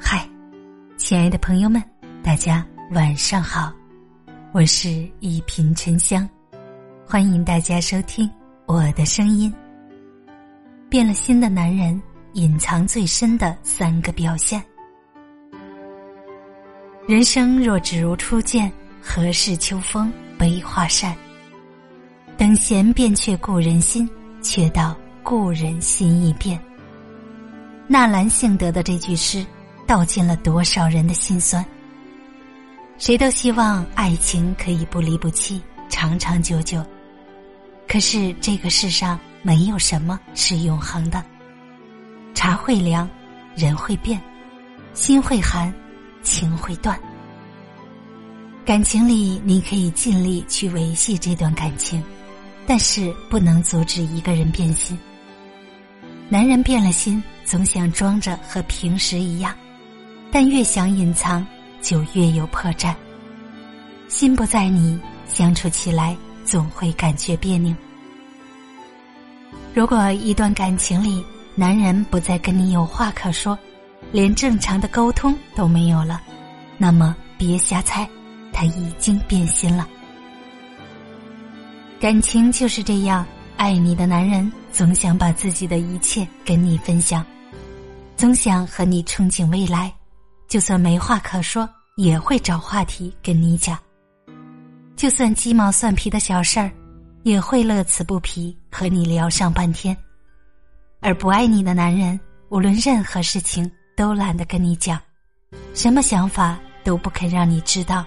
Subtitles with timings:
[0.00, 0.26] 嗨，
[0.96, 1.82] 亲爱的朋友们，
[2.22, 3.72] 大家晚上好，
[4.52, 6.26] 我是一品沉香，
[7.04, 8.30] 欢迎大家收听
[8.66, 9.52] 我的声音。
[10.88, 12.00] 变了心的男人，
[12.34, 14.62] 隐藏最深的三个表现。
[17.08, 18.72] 人生若只如初见，
[19.02, 21.14] 何事秋风悲画扇？
[22.36, 24.08] 等闲变却故人心，
[24.42, 26.58] 却道故人心易变。
[27.88, 29.44] 纳兰性德的这句诗，
[29.88, 31.64] 道尽了多少人的心酸。
[32.98, 36.84] 谁都希望爱情可以不离不弃，长长久久。
[37.88, 41.24] 可是这个世上没有什么是永恒的。
[42.34, 43.08] 茶会凉，
[43.56, 44.20] 人会变，
[44.92, 45.74] 心会寒。
[46.20, 46.98] 情会断，
[48.66, 52.02] 感情里你可以尽力去维系这段感情，
[52.66, 54.98] 但是不能阻止一个人变心。
[56.28, 59.54] 男人变了心，总想装着和平时一样，
[60.30, 61.46] 但越想隐藏，
[61.80, 62.94] 就越有破绽。
[64.08, 67.74] 心不在你，相处起来总会感觉别扭。
[69.74, 73.58] 如果一段感情里，男人不再跟你有话可说。
[74.12, 76.22] 连正常的沟通都没有了，
[76.78, 78.08] 那么别瞎猜，
[78.52, 79.86] 他已经变心了。
[82.00, 83.26] 感情就是这样，
[83.56, 87.26] 爱你的男人总想把自己的一切跟你分享，
[88.16, 89.92] 总想和你憧憬未来，
[90.48, 93.78] 就算没话可说，也会找话题跟你讲。
[94.96, 96.70] 就算鸡毛蒜皮的小事儿，
[97.22, 99.96] 也会乐此不疲和你聊上半天。
[101.00, 103.70] 而不爱你的男人，无论任何事情。
[103.98, 104.96] 都懒得跟你讲，
[105.74, 108.06] 什么想法都不肯让你知道，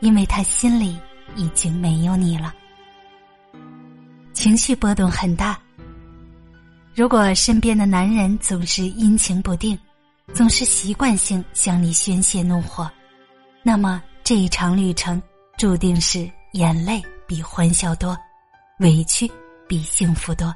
[0.00, 0.98] 因为他心里
[1.34, 2.52] 已经没有你了。
[4.34, 5.58] 情绪波动很大。
[6.94, 9.78] 如果身边的男人总是阴晴不定，
[10.34, 12.90] 总是习惯性向你宣泄怒火，
[13.62, 15.22] 那么这一场旅程
[15.56, 18.18] 注定是眼泪比欢笑多，
[18.80, 19.30] 委屈
[19.68, 20.52] 比幸福多。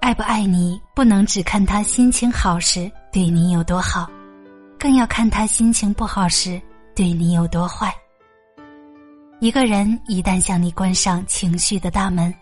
[0.00, 2.90] 爱不爱你，不能只看他心情好时。
[3.10, 4.08] 对你有多好，
[4.78, 6.60] 更要看他心情不好时
[6.94, 7.92] 对你有多坏。
[9.40, 12.32] 一个人一旦向你关上情绪的大门，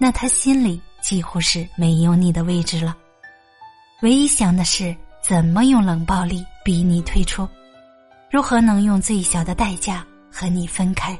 [0.00, 2.96] 那他心里几乎是没有你的位置了。
[4.00, 4.96] 唯一想的是
[5.26, 7.48] 怎么用冷暴力逼你退出，
[8.30, 11.18] 如何能用最小的代价和你分开。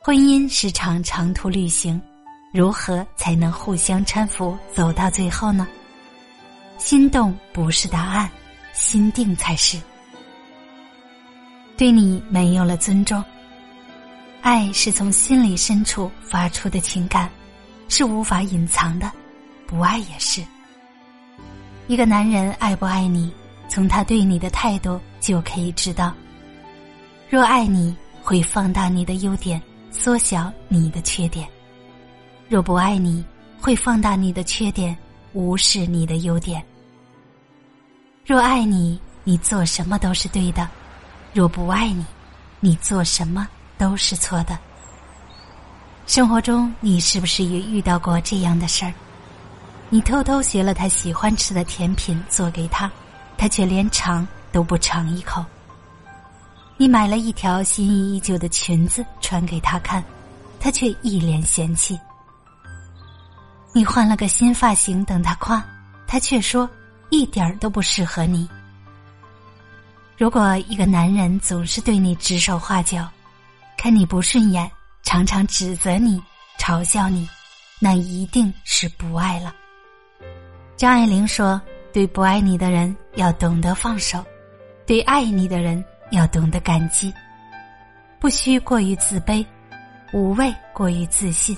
[0.00, 2.00] 婚姻是场长途旅行，
[2.54, 5.68] 如何才能互相搀扶走到最后呢？
[6.78, 8.30] 心动不是答案，
[8.72, 9.78] 心定才是。
[11.76, 13.22] 对你没有了尊重，
[14.40, 17.30] 爱是从心里深处发出的情感，
[17.90, 19.12] 是无法隐藏的。
[19.66, 20.42] 不爱也是。
[21.86, 23.30] 一个男人爱不爱你，
[23.68, 26.12] 从他对你的态度就可以知道。
[27.28, 31.46] 若爱你，会放大你的优点，缩小你的缺点；
[32.48, 33.24] 若不爱你，
[33.60, 34.96] 会放大你的缺点。
[35.34, 36.64] 无视你的优点。
[38.24, 40.64] 若爱你，你做什么都是对的；
[41.32, 42.06] 若不爱你，
[42.60, 44.56] 你做什么都是错的。
[46.06, 48.94] 生活中，你是不是也遇到过这样的事儿？
[49.90, 52.90] 你偷偷学了他喜欢吃的甜品做给他，
[53.38, 55.44] 他却连尝都不尝一口。
[56.76, 60.02] 你买了一条心仪已久的裙子穿给他看，
[60.58, 61.98] 他却一脸嫌弃。
[63.72, 65.64] 你换了个新发型，等他夸，
[66.06, 66.68] 他却说
[67.10, 68.48] 一点儿都不适合你。
[70.16, 73.08] 如果一个男人总是对你指手画脚，
[73.76, 74.68] 看你不顺眼，
[75.02, 76.20] 常常指责你、
[76.58, 77.28] 嘲笑你，
[77.78, 79.54] 那一定是不爱了。
[80.76, 81.60] 张爱玲说
[81.92, 84.24] ：“对不爱你的人要懂得放手，
[84.84, 87.14] 对爱你的人要懂得感激，
[88.18, 89.46] 不需过于自卑，
[90.12, 91.56] 无畏过于自信。”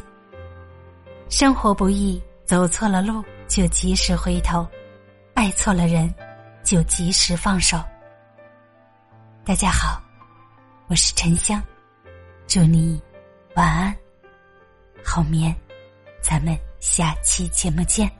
[1.30, 4.66] 生活不易，走错了路就及时回头，
[5.32, 6.14] 爱错了人
[6.62, 7.82] 就及时放手。
[9.46, 9.98] 大家好，
[10.88, 11.62] 我是沉香，
[12.46, 13.00] 祝你
[13.54, 13.96] 晚安，
[15.02, 15.56] 好眠，
[16.20, 18.10] 咱们下期节目见。